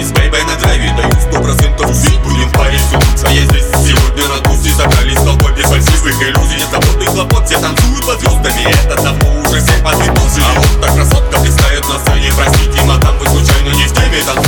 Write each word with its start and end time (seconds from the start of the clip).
Они 0.00 0.08
с 0.08 0.12
бейбой 0.12 0.42
на 0.44 0.56
драйве 0.56 0.90
дают 0.96 1.20
сто 1.20 1.42
процентов 1.42 1.90
усить 1.90 2.18
Будем 2.20 2.48
в 2.48 2.52
паре 2.52 2.78
сунуться 2.90 3.26
Я 3.28 3.44
здесь 3.44 3.66
сегодня 3.86 4.28
на 4.28 4.38
тусе 4.38 4.72
Собрались 4.72 5.20
толпой 5.20 5.52
без 5.52 5.64
фальшивых 5.66 6.22
иллюзий. 6.22 6.56
Нет 6.56 7.02
и 7.02 7.04
хлопот 7.04 7.44
Все 7.46 7.58
танцуют 7.58 8.06
под 8.06 8.18
звездами. 8.18 8.74
Это 8.82 9.02
давно 9.02 9.42
уже 9.42 9.60
всем 9.60 9.84
под 9.84 9.92
А 9.92 10.52
вот 10.56 10.80
так 10.80 10.94
красотка 10.94 11.40
блистает 11.40 11.86
на 11.86 11.98
сцене. 11.98 12.32
Простите, 12.34 12.82
мадам, 12.86 13.18
вы 13.18 13.26
случайно 13.26 13.76
не 13.76 13.84
в 13.84 13.92
теме 13.92 14.22
танцуете 14.24 14.39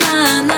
last. 0.00 0.55